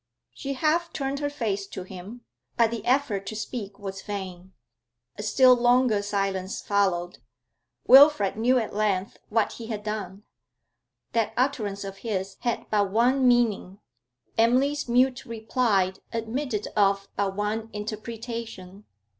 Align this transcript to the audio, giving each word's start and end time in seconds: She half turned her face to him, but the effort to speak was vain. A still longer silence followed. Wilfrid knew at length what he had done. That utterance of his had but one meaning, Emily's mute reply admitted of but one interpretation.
She 0.33 0.53
half 0.53 0.91
turned 0.91 1.19
her 1.19 1.29
face 1.29 1.67
to 1.67 1.83
him, 1.83 2.21
but 2.57 2.71
the 2.71 2.83
effort 2.87 3.27
to 3.27 3.35
speak 3.35 3.77
was 3.77 4.01
vain. 4.01 4.51
A 5.15 5.21
still 5.21 5.55
longer 5.55 6.01
silence 6.01 6.59
followed. 6.59 7.19
Wilfrid 7.85 8.35
knew 8.35 8.57
at 8.57 8.73
length 8.73 9.19
what 9.29 9.51
he 9.51 9.67
had 9.67 9.83
done. 9.83 10.23
That 11.11 11.33
utterance 11.37 11.83
of 11.83 11.97
his 11.97 12.37
had 12.39 12.65
but 12.71 12.89
one 12.89 13.27
meaning, 13.27 13.79
Emily's 14.39 14.89
mute 14.89 15.23
reply 15.23 15.93
admitted 16.11 16.67
of 16.75 17.07
but 17.15 17.35
one 17.35 17.69
interpretation. 17.71 18.85